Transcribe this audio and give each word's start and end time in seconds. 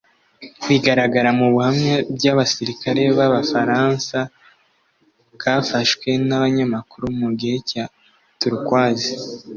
Bigaragara 0.67 1.29
mu 1.39 1.45
buhamya 1.53 1.95
by’abasirikare 2.15 3.01
b’Abafaransa 3.17 4.17
bwafashwe 5.35 6.09
n’abanyamakuru 6.27 7.05
mu 7.19 7.29
gihe 7.39 7.57
cya 7.69 7.83
Turquoise 8.39 9.11